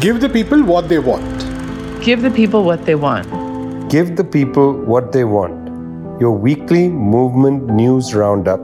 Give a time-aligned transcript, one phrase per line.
[0.00, 2.02] Give the people what they want.
[2.02, 3.90] Give the people what they want.
[3.90, 5.68] Give the people what they want.
[6.18, 8.60] Your weekly movement news roundup.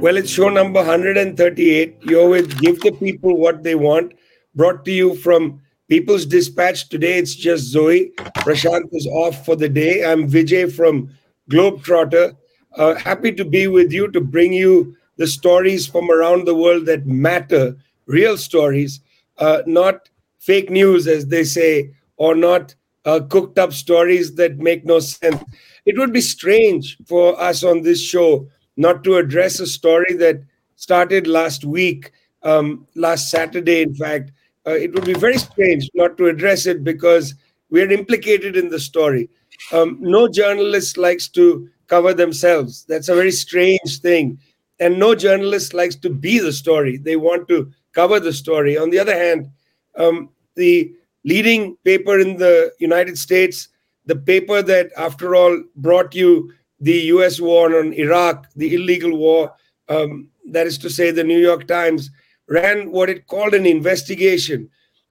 [0.00, 1.98] Well, it's show number 138.
[2.04, 4.14] You're with Give the People What They Want,
[4.54, 6.88] brought to you from People's Dispatch.
[6.88, 8.12] Today it's just Zoe.
[8.38, 10.10] Prasanth is off for the day.
[10.10, 11.10] I'm Vijay from
[11.50, 12.34] Globetrotter.
[12.78, 16.86] Uh, happy to be with you to bring you the stories from around the world
[16.86, 19.00] that matter, real stories,
[19.38, 24.84] uh, not fake news, as they say, or not uh, cooked up stories that make
[24.84, 25.42] no sense.
[25.84, 30.42] It would be strange for us on this show not to address a story that
[30.76, 34.32] started last week, um, last Saturday, in fact.
[34.66, 37.34] Uh, it would be very strange not to address it because
[37.70, 39.28] we're implicated in the story.
[39.72, 42.84] Um, no journalist likes to cover themselves.
[42.88, 44.38] That's a very strange thing.
[44.80, 46.96] And no journalist likes to be the story.
[46.96, 48.76] They want to cover the story.
[48.78, 49.50] On the other hand,
[49.96, 50.92] um, the
[51.24, 53.68] leading paper in the United States,
[54.06, 59.54] the paper that, after all, brought you the US war on Iraq, the illegal war,
[59.88, 62.10] um, that is to say, the New York Times,
[62.48, 64.68] ran what it called an investigation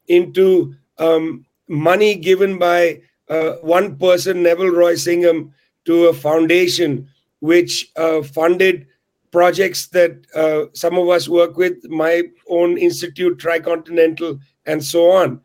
[0.08, 5.54] into um, money given by uh, one person, Neville Roy Singham,
[5.86, 7.08] to a foundation
[7.40, 8.86] which uh, funded
[9.32, 15.42] projects that uh, some of us work with, my own institute, Tricontinental, and so on.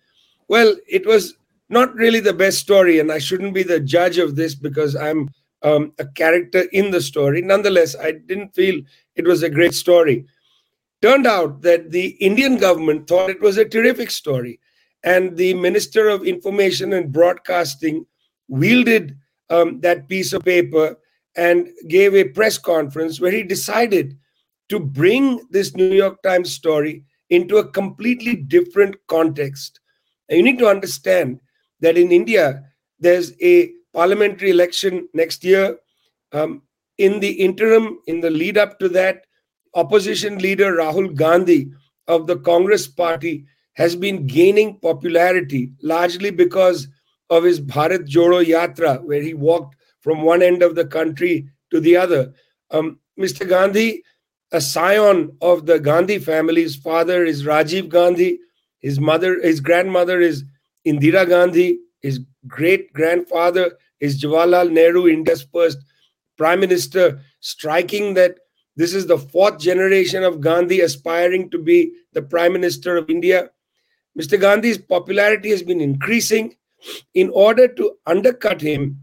[0.48, 1.36] Well, it was
[1.68, 5.30] not really the best story, and I shouldn't be the judge of this because I'm
[5.62, 7.42] um, a character in the story.
[7.42, 8.80] Nonetheless, I didn't feel
[9.14, 10.26] it was a great story.
[11.02, 14.60] Turned out that the Indian government thought it was a terrific story,
[15.02, 18.06] and the Minister of Information and Broadcasting
[18.48, 19.16] wielded
[19.50, 20.96] um, that piece of paper
[21.36, 24.18] and gave a press conference where he decided
[24.68, 29.80] to bring this New York Times story into a completely different context.
[30.28, 31.40] And you need to understand
[31.80, 32.64] that in India,
[32.98, 35.78] there's a parliamentary election next year.
[36.32, 36.62] Um,
[36.98, 39.26] in the interim, in the lead up to that,
[39.74, 41.70] opposition leader Rahul Gandhi
[42.08, 43.44] of the Congress party
[43.74, 46.88] has been gaining popularity largely because
[47.28, 49.76] of his Bharat Jodo Yatra, where he walked
[50.06, 52.32] from one end of the country to the other.
[52.70, 53.48] Um, Mr.
[53.48, 54.04] Gandhi,
[54.52, 58.38] a scion of the Gandhi family, his father is Rajiv Gandhi,
[58.78, 60.44] his mother, his grandmother is
[60.86, 65.78] Indira Gandhi, his great grandfather is Jawaharlal Nehru, India's first
[66.38, 68.36] prime minister, striking that
[68.76, 73.50] this is the fourth generation of Gandhi aspiring to be the prime minister of India.
[74.16, 74.40] Mr.
[74.40, 76.54] Gandhi's popularity has been increasing.
[77.14, 79.00] In order to undercut him,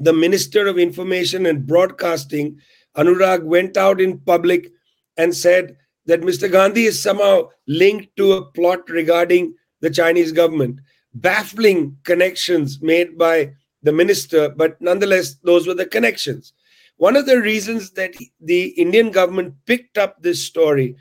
[0.00, 2.58] the Minister of Information and Broadcasting,
[2.96, 4.72] Anurag, went out in public
[5.16, 6.50] and said that Mr.
[6.50, 10.80] Gandhi is somehow linked to a plot regarding the Chinese government.
[11.14, 13.52] Baffling connections made by
[13.82, 16.54] the minister, but nonetheless, those were the connections.
[16.96, 20.96] One of the reasons that the Indian government picked up this story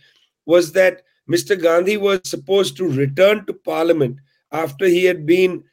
[0.45, 1.61] was that Mr.
[1.61, 4.17] Gandhi was supposed to return to parliament
[4.51, 5.63] after he had been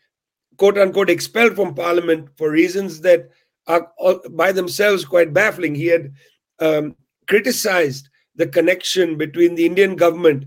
[0.57, 3.31] quote unquote expelled from parliament for reasons that
[3.67, 3.91] are
[4.31, 5.75] by themselves quite baffling.
[5.75, 6.13] He had
[6.61, 6.97] um,
[7.29, 10.45] criticized the connection between the Indian government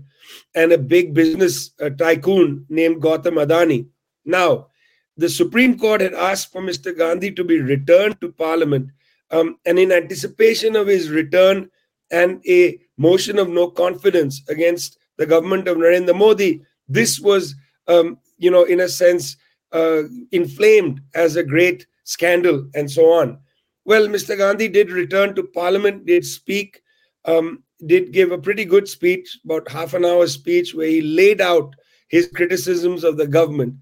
[0.54, 3.86] and a big business uh, tycoon named Gautam Adani.
[4.24, 4.68] Now,
[5.16, 6.96] the Supreme Court had asked for Mr.
[6.96, 8.90] Gandhi to be returned to parliament.
[9.30, 11.70] Um, and in anticipation of his return
[12.10, 17.54] and a motion of no confidence against the government of Narendra Modi, this was,
[17.86, 19.36] um, you know, in a sense,
[19.72, 23.38] uh, inflamed as a great scandal and so on.
[23.84, 24.36] Well, Mr.
[24.36, 26.82] Gandhi did return to parliament, did speak,
[27.24, 31.40] um, did give a pretty good speech, about half an hour speech, where he laid
[31.40, 31.74] out
[32.08, 33.74] his criticisms of the government.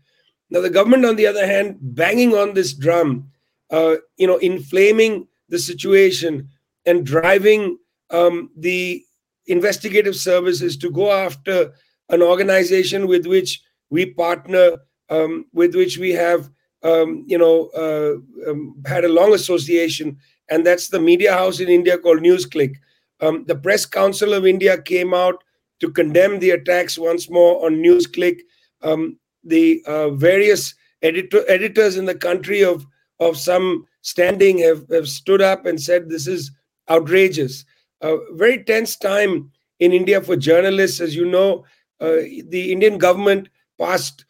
[0.51, 3.31] Now, the government, on the other hand, banging on this drum,
[3.71, 6.49] uh, you know, inflaming the situation
[6.87, 7.79] and driving
[8.11, 9.05] um, the
[9.47, 11.73] investigative services to go after
[12.09, 13.61] an organization with which
[13.91, 14.79] we partner
[15.11, 16.51] um, with which we have,
[16.83, 20.17] um, you know, uh, um, had a long association,
[20.51, 22.75] and that's the media house in India called NewsClick.
[23.21, 25.43] Um, the Press Council of India came out
[25.81, 28.39] to condemn the attacks once more on NewsClick.
[28.83, 32.87] Um, the uh, various editor, editors in the country of
[33.21, 36.51] of some standing have, have stood up and said this is
[36.89, 37.65] outrageous.
[38.01, 39.51] A very tense time
[39.81, 41.65] in India for journalists, as you know.
[42.01, 44.28] Uh, the Indian government passed uh,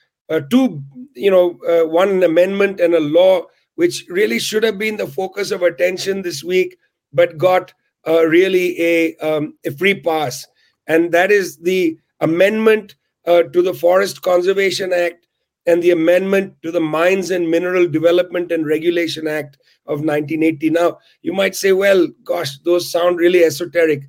[0.51, 0.83] two,
[1.15, 3.43] you know, uh, one amendment and a law
[3.77, 6.77] which really should have been the focus of attention this week,
[7.13, 7.73] but got
[8.07, 10.47] uh, really a, um, a free pass.
[10.87, 12.97] And that is the amendment
[13.27, 15.27] uh, to the Forest Conservation Act
[15.67, 20.71] and the amendment to the Mines and Mineral Development and Regulation Act of 1980.
[20.71, 24.03] Now, you might say, well, gosh, those sound really esoteric.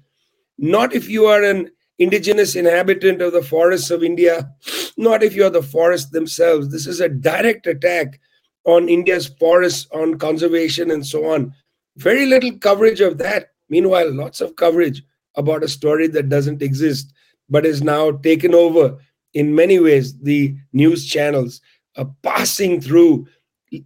[0.58, 1.70] Not if you are an
[2.00, 4.52] indigenous inhabitant of the forests of India,
[4.98, 6.70] not if you're the forests themselves.
[6.70, 8.20] This is a direct attack
[8.66, 11.54] on India's forests, on conservation, and so on.
[11.98, 13.52] Very little coverage of that.
[13.70, 15.04] Meanwhile, lots of coverage
[15.36, 17.14] about a story that doesn't exist
[17.50, 18.98] but is now taken over
[19.34, 21.62] in many ways the news channels
[21.98, 23.28] are passing through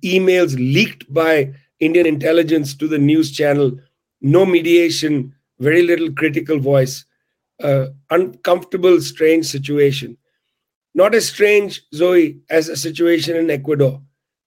[0.04, 3.72] emails leaked by indian intelligence to the news channel
[4.22, 7.06] no mediation very little critical voice
[7.62, 10.18] uh, uncomfortable strange situation.
[10.96, 14.02] Not as strange zoe as a situation in ecuador.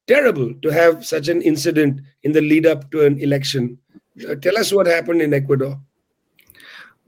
[0.06, 3.78] Terrible to have such an incident in the lead up to an election.
[4.28, 5.78] Uh, tell us what happened in ecuador.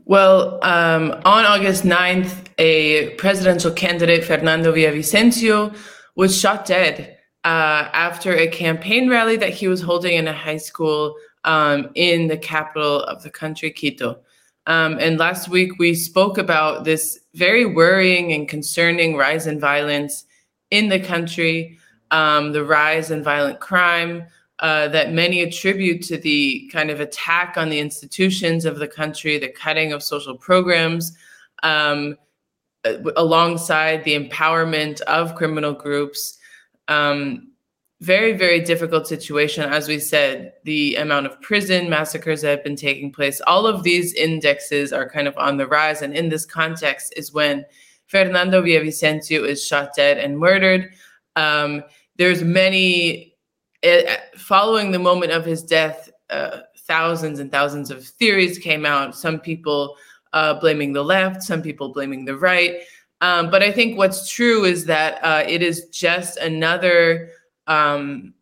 [0.05, 5.77] Well, um, on August 9th, a presidential candidate, Fernando Villavicencio,
[6.17, 10.57] was shot dead uh, after a campaign rally that he was holding in a high
[10.57, 11.15] school
[11.45, 14.21] um, in the capital of the country, Quito.
[14.69, 20.27] Um, and last week, we spoke about this very worrying and concerning rise in violence
[20.71, 21.79] in the country,
[22.11, 24.27] um, the rise in violent crime,
[24.59, 29.39] uh, that many attribute to the kind of attack on the institutions of the country,
[29.39, 31.17] the cutting of social programs,
[31.63, 32.15] um,
[32.85, 36.37] uh, alongside the empowerment of criminal groups.
[36.89, 37.53] Um,
[38.01, 39.65] very, very difficult situation.
[39.65, 43.83] As we said, the amount of prison massacres that have been taking place, all of
[43.83, 46.03] these indexes are kind of on the rise.
[46.03, 47.67] And in this context is when
[48.07, 50.91] Fernando Villavicencio is shot dead and murdered.
[51.35, 51.83] Um,
[52.17, 53.37] there's many
[53.83, 59.17] it, following the moment of his death, uh, thousands and thousands of theories came out.
[59.17, 59.97] Some people
[60.33, 62.81] uh, blaming the left, some people blaming the right.
[63.21, 67.31] Um, but I think what's true is that uh, it is just another
[67.69, 68.35] um,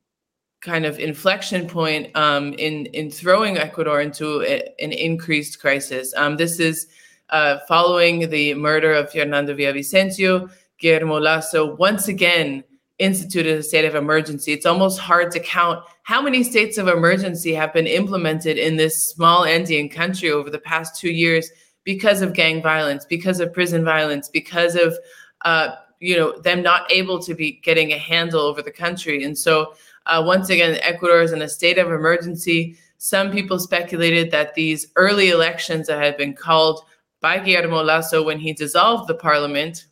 [0.62, 6.14] kind of inflection point um, in in throwing Ecuador into a, an increased crisis.
[6.17, 6.87] Um, this is
[7.31, 10.50] uh, following the murder of Fernando Villavicencio.
[10.78, 12.62] Guillermo Lasso once again
[12.99, 14.52] instituted a state of emergency.
[14.52, 19.05] It's almost hard to count how many states of emergency have been implemented in this
[19.05, 21.50] small Andean country over the past two years
[21.84, 24.99] because of gang violence, because of prison violence, because of
[25.44, 29.25] uh, you know them not able to be getting a handle over the country.
[29.25, 29.75] And so
[30.06, 32.76] uh, once again, Ecuador is in a state of emergency.
[32.98, 36.84] Some people speculated that these early elections that had been called
[37.20, 39.87] by Guillermo Lasso when he dissolved the parliament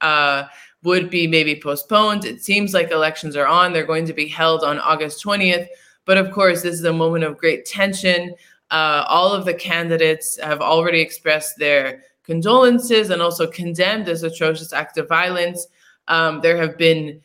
[0.00, 0.44] uh,
[0.82, 2.24] would be maybe postponed.
[2.24, 3.72] It seems like elections are on.
[3.72, 5.66] They're going to be held on August 20th.
[6.04, 8.34] But of course, this is a moment of great tension.
[8.70, 14.72] Uh, all of the candidates have already expressed their condolences and also condemned this atrocious
[14.72, 15.66] act of violence.
[16.08, 17.20] Um, there have been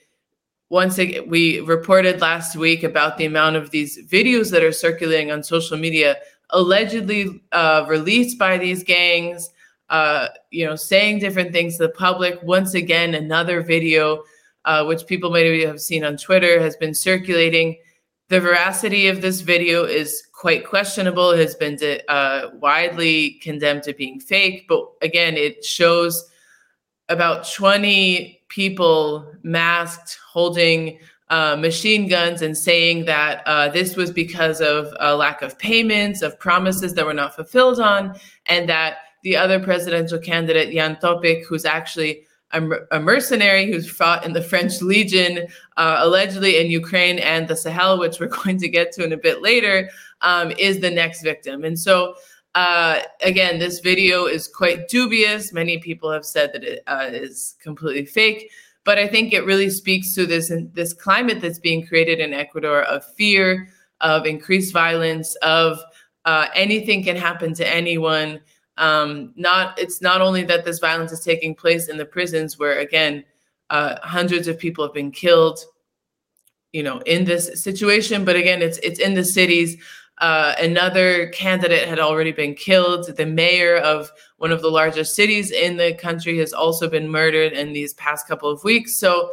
[0.70, 5.32] once again, we reported last week about the amount of these videos that are circulating
[5.32, 6.18] on social media
[6.52, 9.50] allegedly uh, released by these gangs
[9.90, 12.42] uh, you know, saying different things to the public.
[12.44, 14.24] Once again, another video,
[14.66, 17.78] uh, which people maybe have seen on Twitter, has been circulating.
[18.30, 23.94] The veracity of this video is quite questionable, it has been uh, widely condemned to
[23.94, 24.68] being fake.
[24.70, 26.30] But again, it shows
[27.10, 34.62] about 20 people masked holding uh, machine guns and saying that uh, this was because
[34.62, 39.36] of a lack of payments, of promises that were not fulfilled on, and that the
[39.36, 44.82] other presidential candidate, Jan Topic, who's actually a, a mercenary who's fought in the French
[44.82, 49.14] Legion, uh, allegedly in Ukraine and the Sahel, which we're going to get to in
[49.14, 49.90] a bit later,
[50.22, 51.64] um, is the next victim.
[51.64, 52.16] And so,
[52.56, 55.54] uh, again, this video is quite dubious.
[55.54, 58.52] Many people have said that it uh, is completely fake.
[58.86, 62.84] But I think it really speaks to this this climate that's being created in Ecuador
[62.84, 63.70] of fear,
[64.02, 65.80] of increased violence, of
[66.26, 68.40] uh, anything can happen to anyone.
[68.80, 72.80] Um, not it's not only that this violence is taking place in the prisons where
[72.80, 73.26] again
[73.70, 75.60] uh, hundreds of people have been killed,
[76.72, 79.78] you know, in this situation, but again it's it's in the cities.
[80.20, 83.16] Uh, another candidate had already been killed.
[83.16, 87.54] The mayor of one of the largest cities in the country has also been murdered
[87.54, 88.96] in these past couple of weeks.
[88.96, 89.32] So,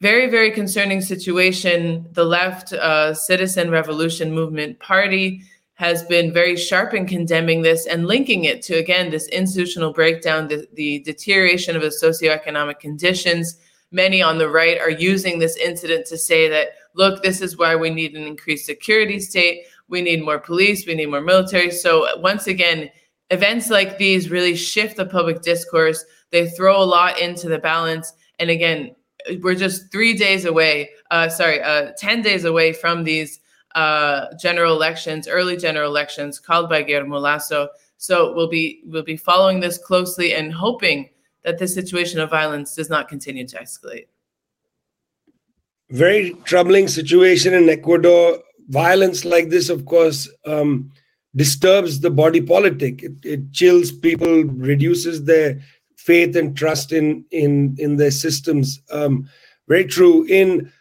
[0.00, 2.06] very, very concerning situation.
[2.12, 5.42] The left uh, Citizen Revolution Movement Party
[5.76, 10.48] has been very sharp in condemning this and linking it to, again, this institutional breakdown,
[10.48, 13.58] the, the deterioration of the socioeconomic conditions.
[13.92, 17.76] Many on the right are using this incident to say that, look, this is why
[17.76, 19.64] we need an increased security state.
[19.88, 20.86] We need more police.
[20.86, 21.70] We need more military.
[21.70, 22.90] So, once again,
[23.30, 26.02] events like these really shift the public discourse.
[26.30, 28.14] They throw a lot into the balance.
[28.38, 28.96] And again,
[29.42, 33.40] we're just three days away, uh, sorry, uh, 10 days away from these
[33.76, 37.68] uh, general elections, early general elections called by Guillermo Lasso.
[37.98, 41.10] So we'll be we'll be following this closely and hoping
[41.44, 44.06] that this situation of violence does not continue to escalate.
[45.90, 48.38] Very troubling situation in Ecuador.
[48.68, 50.90] Violence like this, of course, um,
[51.36, 53.02] disturbs the body politic.
[53.02, 55.60] It, it chills people, reduces their
[55.96, 58.80] faith and trust in in in their systems.
[58.90, 59.28] Um,
[59.68, 60.24] very true.
[60.24, 60.72] In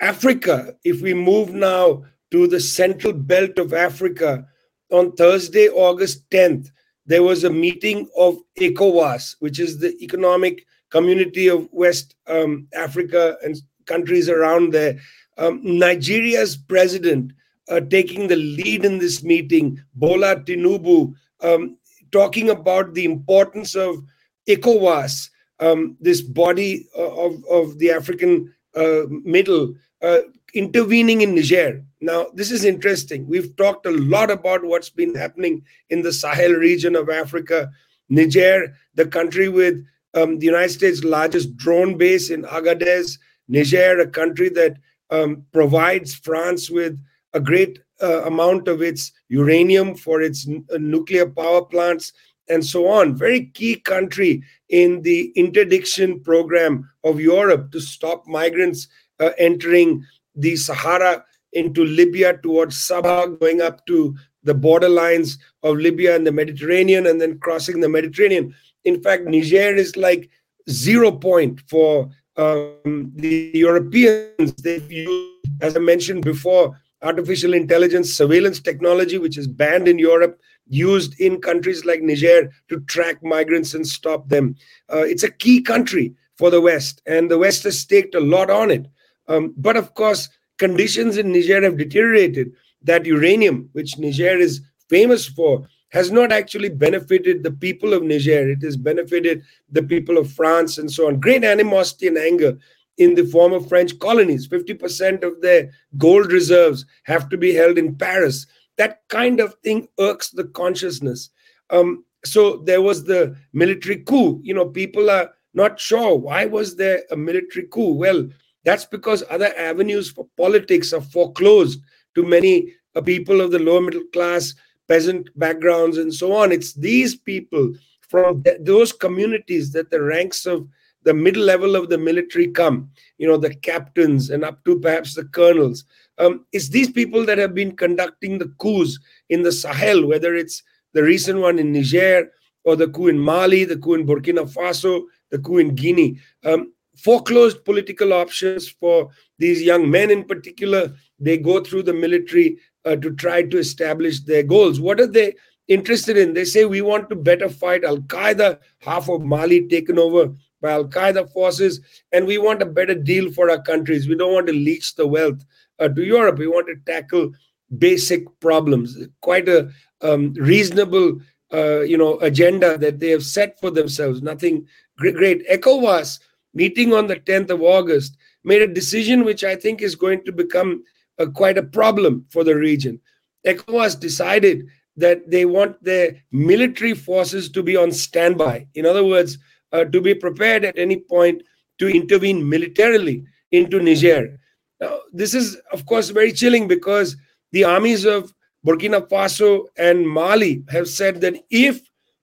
[0.00, 4.44] Africa, if we move now to the central belt of Africa,
[4.90, 6.68] on Thursday, August 10th,
[7.06, 13.36] there was a meeting of ECOWAS, which is the Economic Community of West um, Africa
[13.44, 13.54] and
[13.86, 14.98] countries around there.
[15.38, 17.32] Um, Nigeria's president
[17.68, 21.78] uh, taking the lead in this meeting, Bola Tinubu, um,
[22.10, 24.02] talking about the importance of
[24.48, 30.18] ECOWAS, um, this body uh, of, of the African uh, middle, uh,
[30.54, 31.84] intervening in Niger.
[32.00, 33.26] Now, this is interesting.
[33.26, 37.70] We've talked a lot about what's been happening in the Sahel region of Africa.
[38.08, 39.84] Niger, the country with
[40.14, 43.18] um, the United States' largest drone base in Agadez.
[43.48, 44.76] Niger, a country that
[45.10, 46.98] um, provides France with
[47.32, 52.12] a great uh, amount of its uranium for its n- uh, nuclear power plants
[52.48, 53.16] and so on.
[53.16, 58.88] Very key country in the interdiction program of Europe to stop migrants
[59.20, 66.14] uh, entering the Sahara into Libya towards Sabha, going up to the borderlines of Libya
[66.16, 68.54] and the Mediterranean, and then crossing the Mediterranean.
[68.84, 70.28] In fact, Niger is like
[70.68, 74.54] zero point for um, the Europeans.
[74.62, 80.40] They've used, as I mentioned before, artificial intelligence surveillance technology, which is banned in Europe,
[80.66, 84.56] used in countries like Niger to track migrants and stop them.
[84.92, 88.50] Uh, it's a key country for the West, and the West has staked a lot
[88.50, 88.86] on it.
[89.28, 90.28] Um, but of course,
[90.58, 92.52] conditions in Niger have deteriorated.
[92.82, 98.50] That uranium, which Niger is famous for, has not actually benefited the people of Niger.
[98.50, 101.20] It has benefited the people of France and so on.
[101.20, 102.58] Great animosity and anger
[102.98, 104.48] in the former French colonies.
[104.48, 108.46] 50% of their gold reserves have to be held in Paris.
[108.76, 111.30] That kind of thing irks the consciousness.
[111.70, 114.40] Um, so there was the military coup.
[114.42, 117.92] You know, people are not sure why was there a military coup.
[117.92, 118.28] Well,
[118.64, 121.80] that's because other avenues for politics are foreclosed
[122.14, 124.54] to many uh, people of the lower middle class,
[124.88, 126.52] peasant backgrounds, and so on.
[126.52, 130.68] It's these people from th- those communities that the ranks of
[131.02, 135.14] the middle level of the military come, you know, the captains and up to perhaps
[135.14, 135.84] the colonels.
[136.18, 140.62] Um, it's these people that have been conducting the coups in the Sahel, whether it's
[140.94, 142.30] the recent one in Niger
[142.64, 146.18] or the coup in Mali, the coup in Burkina Faso, the coup in Guinea.
[146.44, 150.92] Um, foreclosed political options for these young men in particular.
[151.18, 154.80] They go through the military uh, to try to establish their goals.
[154.80, 155.34] What are they
[155.68, 156.34] interested in?
[156.34, 160.72] They say we want to better fight Al Qaeda, half of Mali taken over by
[160.72, 161.80] Al Qaeda forces,
[162.12, 164.08] and we want a better deal for our countries.
[164.08, 165.44] We don't want to leach the wealth
[165.78, 166.38] uh, to Europe.
[166.38, 167.32] We want to tackle
[167.78, 168.96] basic problems.
[169.20, 169.70] Quite a
[170.00, 171.20] um, reasonable,
[171.52, 174.22] uh, you know, agenda that they have set for themselves.
[174.22, 174.66] Nothing
[174.98, 175.16] great.
[175.16, 175.48] great.
[175.48, 176.18] ECOWAS
[176.54, 180.32] meeting on the 10th of August made a decision which I think is going to
[180.32, 180.84] become
[181.18, 183.00] a, quite a problem for the region.
[183.46, 188.66] ECOWAS decided that they want their military forces to be on standby.
[188.74, 189.38] In other words,
[189.72, 191.42] uh, to be prepared at any point
[191.78, 194.38] to intervene militarily into Niger.
[194.80, 197.16] Now, this is, of course, very chilling because
[197.52, 198.32] the armies of
[198.64, 201.80] Burkina Faso and Mali have said that if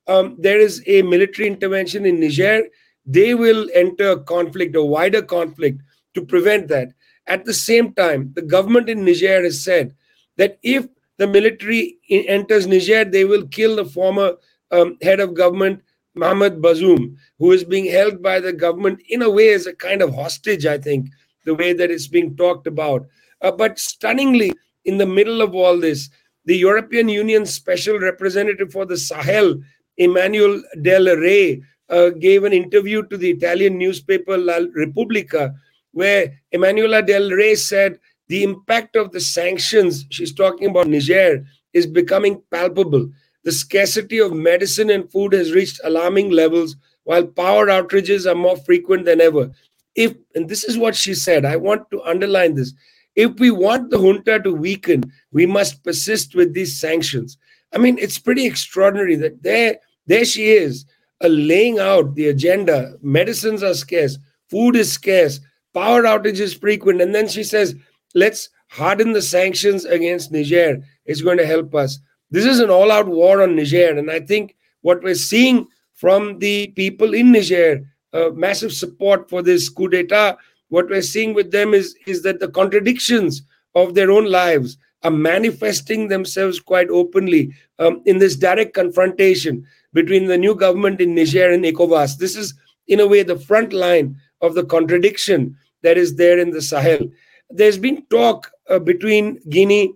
[0.07, 2.63] um, there is a military intervention in Niger,
[3.05, 5.81] they will enter a conflict, a wider conflict,
[6.13, 6.89] to prevent that.
[7.27, 9.95] At the same time, the government in Niger has said
[10.37, 14.33] that if the military enters Niger, they will kill the former
[14.71, 15.81] um, head of government,
[16.15, 20.01] Mohamed Bazoum, who is being held by the government in a way as a kind
[20.01, 21.07] of hostage, I think,
[21.45, 23.05] the way that it's being talked about.
[23.41, 24.51] Uh, but stunningly,
[24.85, 26.09] in the middle of all this,
[26.45, 29.61] the European Union special representative for the Sahel,
[29.97, 35.53] Emmanuel Del Re, Uh, gave an interview to the Italian newspaper La Repubblica,
[35.91, 41.85] where Emanuela Del Re said the impact of the sanctions, she's talking about Niger, is
[41.85, 43.11] becoming palpable.
[43.43, 48.55] The scarcity of medicine and food has reached alarming levels, while power outages are more
[48.55, 49.51] frequent than ever.
[49.95, 52.71] If, and this is what she said, I want to underline this.
[53.15, 57.37] If we want the junta to weaken, we must persist with these sanctions.
[57.73, 60.85] I mean, it's pretty extraordinary that there, there she is,
[61.23, 62.95] uh, laying out the agenda.
[63.01, 64.17] Medicines are scarce,
[64.49, 65.39] food is scarce,
[65.73, 67.75] power outages frequent, and then she says,
[68.15, 70.79] "Let's harden the sanctions against Niger.
[71.05, 71.99] It's going to help us."
[72.29, 76.67] This is an all-out war on Niger, and I think what we're seeing from the
[76.75, 80.37] people in Niger, uh, massive support for this coup d'état.
[80.69, 83.43] What we're seeing with them is is that the contradictions
[83.75, 90.25] of their own lives are manifesting themselves quite openly um, in this direct confrontation between
[90.27, 92.17] the new government in Niger and ECOWAS.
[92.17, 92.53] This is,
[92.87, 97.09] in a way, the front line of the contradiction that is there in the Sahel.
[97.49, 99.93] There's been talk uh, between Guinea,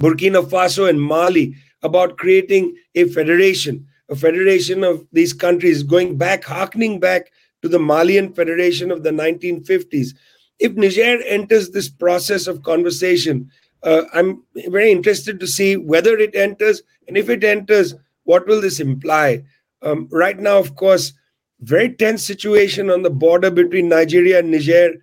[0.00, 6.42] Burkina Faso, and Mali about creating a federation, a federation of these countries, going back,
[6.44, 7.30] harkening back
[7.62, 10.14] to the Malian Federation of the 1950s.
[10.58, 13.50] If Niger enters this process of conversation,
[13.86, 18.60] uh, I'm very interested to see whether it enters, and if it enters, what will
[18.60, 19.44] this imply?
[19.82, 21.12] Um, right now, of course,
[21.60, 24.94] very tense situation on the border between Nigeria and Niger.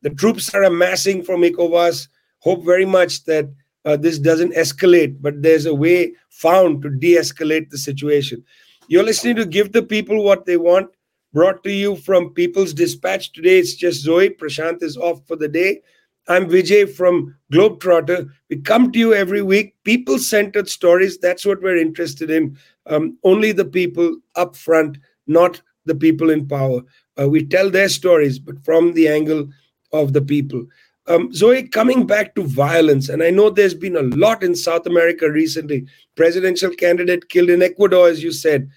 [0.00, 2.08] The troops are amassing from ECOWAS.
[2.38, 3.50] Hope very much that
[3.84, 8.42] uh, this doesn't escalate, but there's a way found to de escalate the situation.
[8.88, 10.88] You're listening to Give the People What They Want,
[11.34, 13.32] brought to you from People's Dispatch.
[13.32, 14.30] Today it's just Zoe.
[14.30, 15.82] Prasanth is off for the day.
[16.30, 18.30] I'm Vijay from Globetrotter.
[18.50, 21.18] We come to you every week, people centered stories.
[21.18, 22.56] That's what we're interested in.
[22.86, 26.82] Um, only the people up front, not the people in power.
[27.20, 29.48] Uh, we tell their stories, but from the angle
[29.92, 30.64] of the people.
[31.08, 34.86] Um, Zoe, coming back to violence, and I know there's been a lot in South
[34.86, 35.84] America recently.
[36.14, 38.70] Presidential candidate killed in Ecuador, as you said.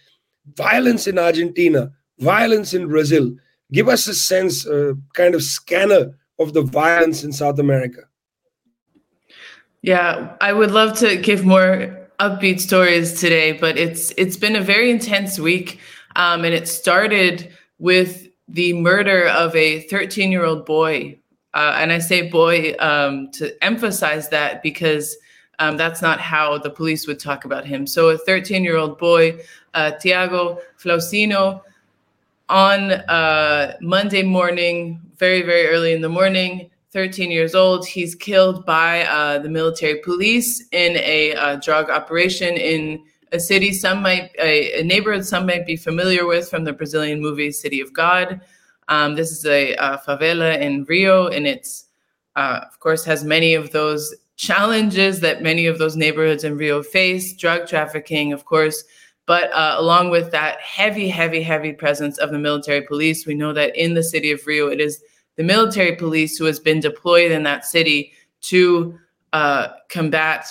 [0.55, 3.31] Violence in Argentina, violence in Brazil.
[3.71, 8.01] Give us a sense, uh, kind of scanner of the violence in South America.
[9.81, 14.61] Yeah, I would love to give more upbeat stories today, but it's it's been a
[14.61, 15.79] very intense week,
[16.15, 21.17] um, and it started with the murder of a 13 year old boy.
[21.53, 25.15] Uh, and I say boy um, to emphasize that because
[25.59, 27.85] um, that's not how the police would talk about him.
[27.85, 29.39] So, a 13 year old boy,
[29.73, 31.61] uh, Thiago Flausino,
[32.49, 37.87] on uh, Monday morning, very, very early in the morning, 13 years old.
[37.87, 43.73] He's killed by uh, the military police in a uh, drug operation in a city
[43.73, 47.81] some might, a, a, neighborhood some might be familiar with from the Brazilian movie City
[47.81, 48.41] of God.
[48.89, 51.85] Um, this is a, a, favela in Rio, and it's,
[52.35, 56.83] uh, of course, has many of those challenges that many of those neighborhoods in Rio
[56.83, 58.83] face drug trafficking, of course.
[59.25, 63.53] But uh, along with that heavy, heavy, heavy presence of the military police, we know
[63.53, 65.01] that in the city of Rio, it is
[65.37, 68.97] the military police who has been deployed in that city to
[69.31, 70.45] uh, combat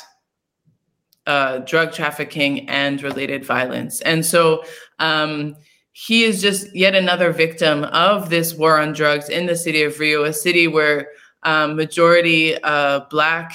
[1.27, 4.01] uh, drug trafficking and related violence.
[4.01, 4.65] And so
[4.99, 5.55] um,
[5.93, 9.99] he is just yet another victim of this war on drugs in the city of
[10.01, 11.09] Rio, a city where
[11.45, 13.53] um, majority uh, Black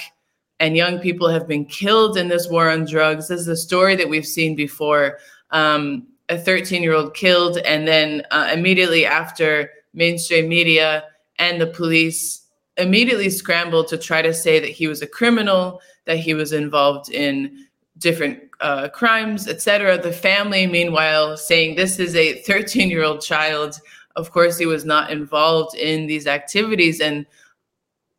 [0.60, 3.28] and young people have been killed in this war on drugs.
[3.28, 5.20] This is a story that we've seen before.
[5.52, 11.04] Um, a 13 year old killed, and then uh, immediately after, mainstream media
[11.39, 12.43] and the police
[12.78, 17.10] immediately scrambled to try to say that he was a criminal, that he was involved
[17.10, 17.65] in
[17.98, 19.98] different uh, crimes, etc.
[19.98, 23.80] The family, meanwhile, saying this is a 13 year old child.
[24.15, 27.00] Of course, he was not involved in these activities.
[27.00, 27.26] And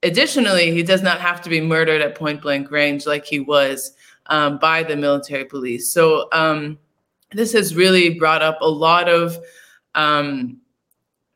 [0.03, 3.93] additionally, he does not have to be murdered at point blank range like he was
[4.27, 5.93] um, by the military police.
[5.93, 6.79] So um,
[7.33, 9.39] this has really brought up a lot of
[9.95, 10.59] um,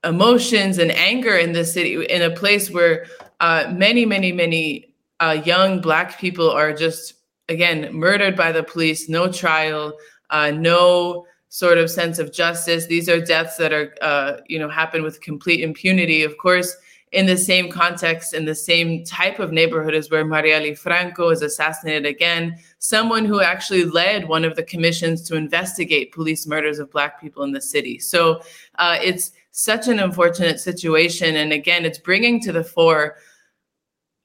[0.04, 3.06] emotions and anger in the city, in a place where
[3.40, 7.14] uh, many, many, many uh, young Black people are just,
[7.48, 9.94] again, murdered by the police, no trial,
[10.30, 12.86] uh, no sort of sense of justice.
[12.86, 16.22] These are deaths that are, uh, you know, happen with complete impunity.
[16.22, 16.76] Of course,
[17.12, 21.42] in the same context, in the same type of neighborhood as where Marielle Franco is
[21.42, 26.90] assassinated again, someone who actually led one of the commissions to investigate police murders of
[26.90, 27.98] Black people in the city.
[27.98, 28.40] So
[28.78, 31.36] uh, it's such an unfortunate situation.
[31.36, 33.16] And again, it's bringing to the fore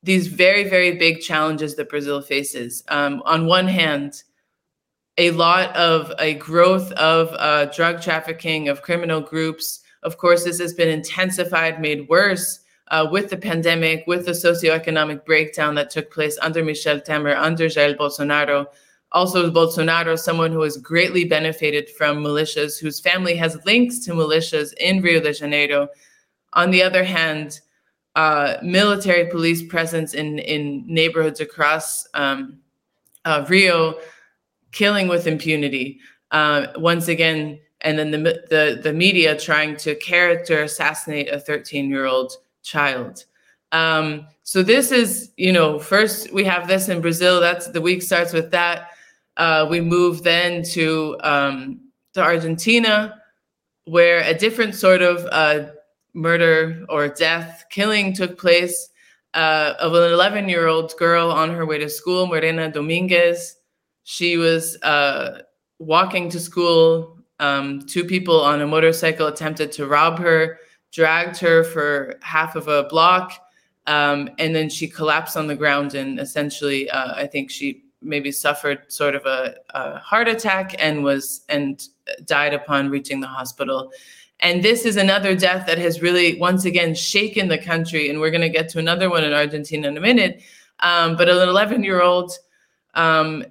[0.01, 2.83] these very, very big challenges that Brazil faces.
[2.87, 4.23] Um, on one hand,
[5.17, 9.81] a lot of a growth of uh, drug trafficking, of criminal groups.
[10.03, 15.25] Of course, this has been intensified, made worse uh, with the pandemic, with the socioeconomic
[15.25, 18.67] breakdown that took place under Michel Temer, under Jair Bolsonaro.
[19.11, 24.73] Also, Bolsonaro, someone who has greatly benefited from militias, whose family has links to militias
[24.79, 25.87] in Rio de Janeiro.
[26.53, 27.61] On the other hand,
[28.15, 32.57] uh, military police presence in, in neighborhoods across um,
[33.25, 33.99] uh, Rio
[34.71, 35.99] killing with impunity.
[36.31, 38.17] Uh, once again, and then the,
[38.49, 42.33] the, the media trying to character assassinate a 13 year old
[42.67, 43.25] child.
[43.71, 47.39] Um, so this is, you know, first we have this in Brazil.
[47.39, 48.91] That's the week starts with that.
[49.35, 51.79] Uh, we move then to um,
[52.13, 53.21] to Argentina,
[53.85, 55.71] where a different sort of uh,
[56.13, 58.89] murder or death, killing took place
[59.33, 63.55] uh, of an 11 year old girl on her way to school, Morena Dominguez.
[64.03, 65.41] She was uh,
[65.79, 67.19] walking to school.
[67.39, 70.57] Um, two people on a motorcycle attempted to rob her,
[70.97, 73.31] dragged her for half of a block,
[73.85, 75.93] um, and then she collapsed on the ground.
[75.93, 81.03] And essentially, uh, I think she maybe suffered sort of a, a heart attack and
[81.03, 81.87] was and
[82.25, 83.91] died upon reaching the hospital.
[84.39, 88.09] And this is another death that has really, once again, shaken the country.
[88.09, 90.41] And we're going to get to another one in Argentina in a minute.
[90.79, 92.31] Um, but an 11 year old,
[92.95, 93.45] um,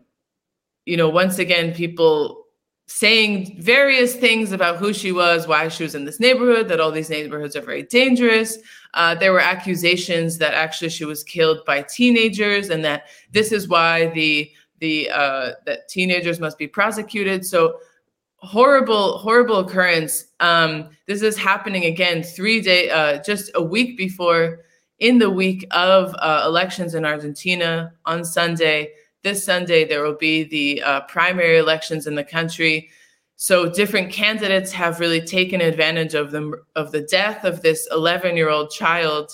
[0.85, 2.46] you know, once again, people
[2.87, 6.93] saying various things about who she was, why she was in this neighborhood, that all
[6.93, 8.59] these neighborhoods are very dangerous.
[8.95, 13.69] Uh, there were accusations that actually she was killed by teenagers, and that this is
[13.69, 17.45] why the the uh, that teenagers must be prosecuted.
[17.45, 17.79] So
[18.37, 20.27] horrible, horrible occurrence.
[20.41, 24.61] Um, this is happening again three day, uh, just a week before,
[25.01, 28.93] in the week of uh, elections in Argentina on Sunday.
[29.27, 32.91] This Sunday, there will be the uh, primary elections in the country.
[33.35, 38.37] So different candidates have really taken advantage of the of the death of this 11
[38.37, 39.33] year old child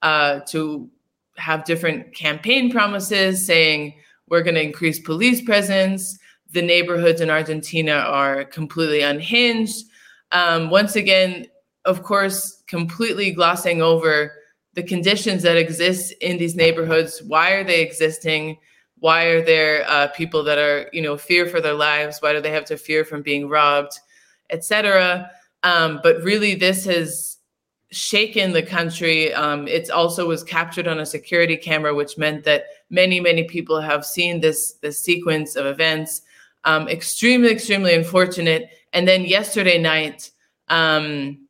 [0.00, 0.88] uh, to
[1.36, 3.92] have different campaign promises saying
[4.30, 6.18] we're going to increase police presence
[6.52, 9.84] the neighborhoods in Argentina are completely unhinged.
[10.32, 11.48] Um, once again,
[11.84, 14.32] of course, completely glossing over
[14.72, 17.22] the conditions that exist in these neighborhoods.
[17.22, 18.56] Why are they existing?
[19.04, 22.22] Why are there uh, people that are, you know, fear for their lives?
[22.22, 24.00] Why do they have to fear from being robbed,
[24.48, 25.30] etc.
[25.62, 27.36] Um, but really, this has
[27.90, 29.30] shaken the country.
[29.34, 33.78] Um, it also was captured on a security camera, which meant that many, many people
[33.78, 36.22] have seen this this sequence of events
[36.64, 38.70] um, extremely, extremely unfortunate.
[38.94, 40.30] And then yesterday night,
[40.68, 41.46] um,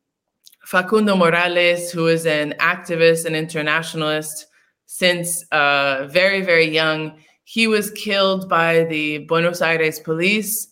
[0.65, 4.47] Facundo Morales, who is an activist and internationalist
[4.87, 10.67] since uh, very, very young, he was killed by the Buenos Aires police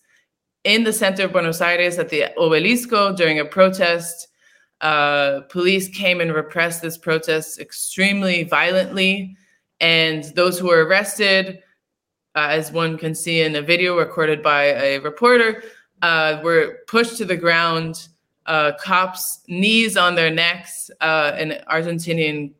[0.63, 4.27] in the center of Buenos Aires at the Obelisco during a protest.
[4.81, 9.38] Uh, police came and repressed this protest extremely violently.
[9.79, 11.63] And those who were arrested
[12.36, 15.63] uh, as one can see in a video recorded by a reporter,
[16.01, 18.07] uh, were pushed to the ground.
[18.45, 20.91] Uh, cops, knees on their necks.
[20.99, 22.51] Uh, an Argentinian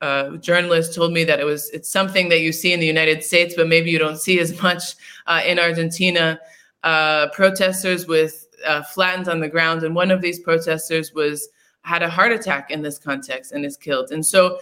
[0.00, 3.22] uh, journalist told me that it was it's something that you see in the United
[3.24, 6.38] States, but maybe you don't see as much uh, in Argentina.
[7.32, 8.46] protesters with
[8.92, 11.48] flattened on the ground, and one of these protesters was
[11.82, 14.10] had a heart attack in this context and is killed.
[14.10, 14.58] And so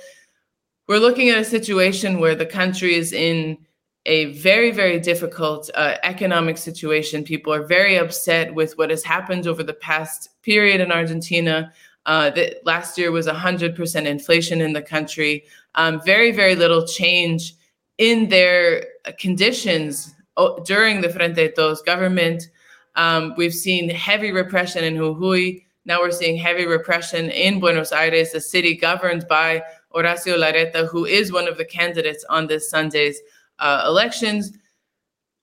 [0.89, 3.59] we're looking at a situation where the country is in
[4.07, 7.23] a very, very difficult uh, economic situation.
[7.23, 11.73] People are very upset with what has happened over the past period in Argentina.
[12.05, 15.45] Uh, that last year was 100% inflation in the country.
[15.77, 17.55] Um, very, very little change
[17.99, 18.87] in their
[19.19, 22.49] conditions oh, during the Frente Todos government.
[22.97, 25.65] Um, we've seen heavy repression in Jujuy.
[25.85, 29.63] Now we're seeing heavy repression in Buenos Aires, a city governed by
[29.95, 33.21] Horacio Larreta, who is one of the candidates on this Sunday's
[33.59, 34.53] uh, elections.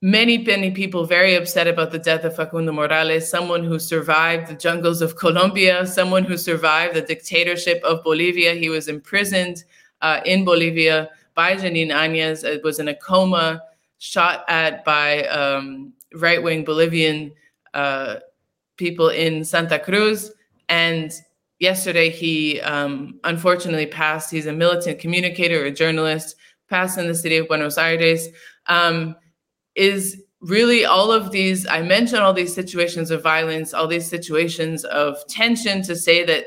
[0.01, 4.55] Many, many people very upset about the death of Facundo Morales, someone who survived the
[4.55, 8.53] jungles of Colombia, someone who survived the dictatorship of Bolivia.
[8.53, 9.65] He was imprisoned
[10.01, 12.45] uh, in Bolivia by Janine Áñez.
[12.45, 13.61] It was in a coma,
[13.97, 17.33] shot at by um, right wing Bolivian
[17.73, 18.19] uh,
[18.77, 20.31] people in Santa Cruz.
[20.69, 21.11] And
[21.59, 24.31] yesterday, he um, unfortunately passed.
[24.31, 26.37] He's a militant communicator, a journalist
[26.69, 28.29] passed in the city of Buenos Aires,
[28.67, 29.17] um,
[29.79, 31.65] is really all of these.
[31.67, 36.45] I mentioned all these situations of violence, all these situations of tension to say that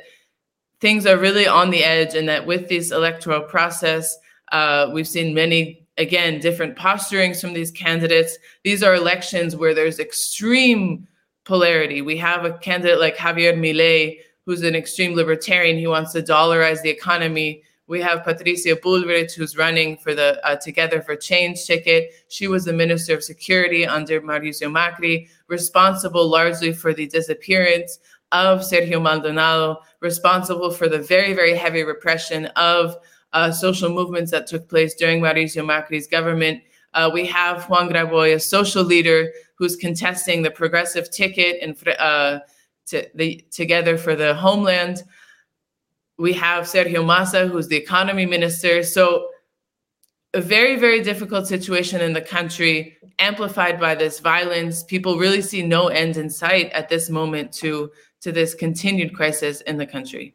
[0.81, 4.17] things are really on the edge, and that with this electoral process,
[4.51, 8.37] uh, we've seen many, again, different posturings from these candidates.
[8.65, 11.07] These are elections where there's extreme
[11.45, 12.03] polarity.
[12.03, 15.79] We have a candidate like Javier Milei, who's an extreme libertarian.
[15.79, 20.57] He wants to dollarize the economy we have Patricia Bullrich, who's running for the uh,
[20.57, 22.11] Together for Change ticket.
[22.29, 27.99] She was the Minister of Security under Mauricio Macri, responsible largely for the disappearance
[28.33, 32.97] of Sergio Maldonado, responsible for the very, very heavy repression of
[33.35, 36.63] uh, social movements that took place during Mauricio Macri's government.
[36.95, 42.39] Uh, we have Juan Grabois, a social leader who's contesting the progressive ticket and uh,
[42.87, 45.03] to the Together for the Homeland.
[46.19, 48.83] We have Sergio Massa, who's the economy minister.
[48.83, 49.29] So
[50.35, 54.83] a very, very difficult situation in the country, amplified by this violence.
[54.83, 57.91] People really see no end in sight at this moment to,
[58.23, 60.35] to this continued crisis in the country.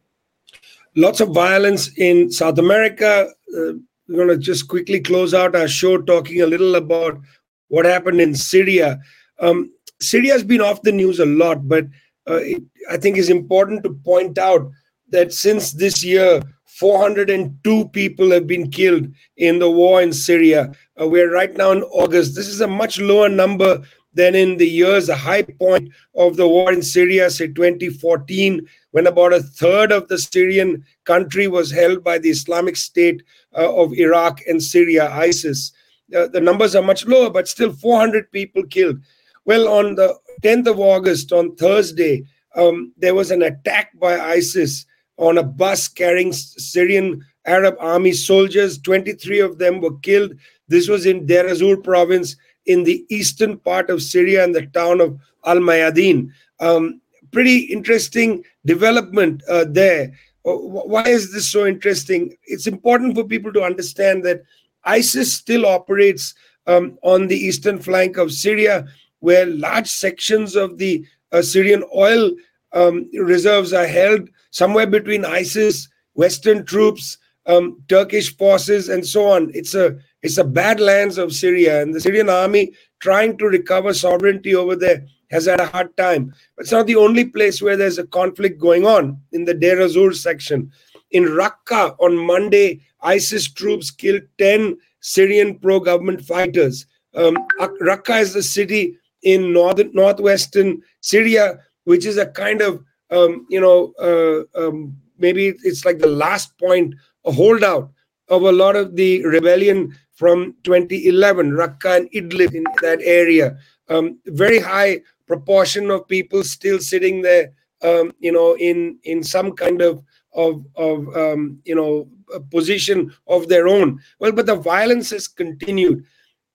[0.96, 3.30] Lots of violence in South America.
[3.56, 3.74] Uh,
[4.08, 7.20] we're going to just quickly close out our show talking a little about
[7.68, 9.00] what happened in Syria.
[9.40, 11.86] Um, Syria has been off the news a lot, but
[12.30, 14.70] uh, it, I think it's important to point out
[15.10, 20.72] that since this year, 402 people have been killed in the war in Syria.
[21.00, 22.36] Uh, we're right now in August.
[22.36, 23.82] This is a much lower number
[24.14, 29.08] than in the years, the high point of the war in Syria, say 2014, when
[29.08, 33.24] about a third of the Syrian country was held by the Islamic State
[33.56, 35.72] uh, of Iraq and Syria, ISIS.
[36.16, 39.00] Uh, the numbers are much lower, but still 400 people killed.
[39.46, 44.86] Well, on the 10th of August, on Thursday, um, there was an attack by ISIS
[45.18, 48.78] on a bus carrying Syrian Arab army soldiers.
[48.80, 50.34] 23 of them were killed.
[50.68, 55.02] This was in Deir ez-Zor province in the eastern part of Syria and the town
[55.02, 56.30] of Al Mayadin.
[56.60, 57.02] Um,
[57.32, 60.14] pretty interesting development uh, there.
[60.46, 62.36] Uh, why is this so interesting?
[62.44, 64.44] It's important for people to understand that
[64.84, 66.34] ISIS still operates
[66.68, 68.86] um, on the eastern flank of Syria,
[69.20, 72.32] where large sections of the uh, Syrian oil
[72.74, 79.52] um, reserves are held somewhere between ISIS, Western troops, um, Turkish forces, and so on.
[79.54, 84.56] It's a it's a badlands of Syria, and the Syrian army trying to recover sovereignty
[84.56, 86.34] over there has had a hard time.
[86.56, 89.80] But it's not the only place where there's a conflict going on in the Deir
[89.80, 90.72] ez-Zor section.
[91.12, 96.88] In Raqqa on Monday, ISIS troops killed 10 Syrian pro-government fighters.
[97.14, 103.46] Um, Raqqa is the city in northern northwestern Syria, which is a kind of um,
[103.50, 107.92] you know uh, um, maybe it's like the last point, a holdout
[108.30, 113.58] of a lot of the rebellion from 2011, Raqqa and Idlib in that area.
[113.90, 117.52] Um, very high proportion of people still sitting there,
[117.84, 122.10] um, you know, in in some kind of of of um, you know
[122.52, 124.00] position of their own.
[124.20, 126.04] Well, but the violence has continued.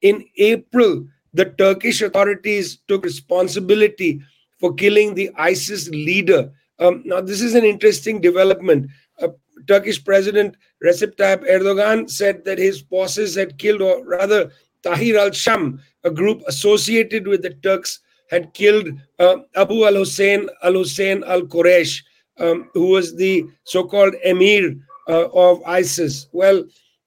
[0.03, 4.21] In April, the Turkish authorities took responsibility
[4.63, 6.53] for killing the ISIS leader.
[6.79, 8.89] Um, now, this is an interesting development.
[9.21, 9.31] Uh,
[9.67, 14.53] Turkish President Recep Tayyip Erdogan said that his forces had killed, or rather,
[14.85, 17.99] Tahrir al Sham, a group associated with the Turks,
[18.31, 22.01] had killed uh, Abu al Hussein al Hussein al Quraysh,
[22.39, 24.77] um, who was the so called emir
[25.09, 26.29] uh, of ISIS.
[26.31, 26.65] Well,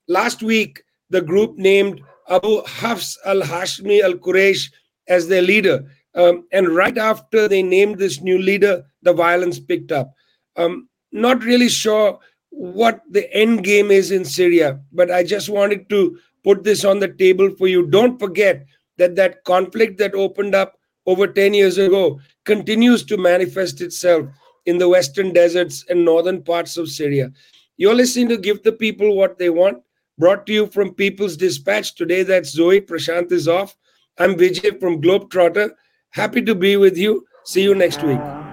[0.09, 4.71] last week, the group named Abu Hafs al Hashmi al Quraysh
[5.07, 5.85] as their leader.
[6.15, 10.13] Um, and right after they named this new leader, the violence picked up.
[10.55, 15.89] Um, not really sure what the end game is in Syria, but I just wanted
[15.89, 17.87] to put this on the table for you.
[17.87, 18.65] Don't forget
[18.97, 24.27] that that conflict that opened up over 10 years ago continues to manifest itself
[24.65, 27.31] in the western deserts and northern parts of Syria.
[27.77, 29.83] You're listening to Give the People What They Want,
[30.17, 31.93] brought to you from People's Dispatch.
[31.95, 32.81] Today, that's Zoe.
[32.81, 33.75] Prasanth is off.
[34.17, 35.71] I'm Vijay from Globetrotter.
[36.15, 37.27] Happy to be with you.
[37.43, 38.44] See you next week.